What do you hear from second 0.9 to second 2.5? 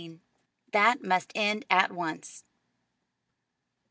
must end at once."